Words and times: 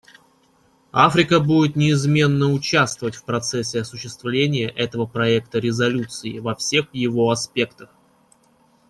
Африка 0.93 1.39
будет 1.39 1.75
неизменно 1.75 2.53
участвовать 2.53 3.13
в 3.13 3.23
процессе 3.23 3.81
осуществления 3.81 4.67
этого 4.67 5.05
проекта 5.05 5.59
резолюции 5.59 6.39
во 6.39 6.55
всех 6.55 6.87
его 6.91 7.29
аспектах. 7.29 7.91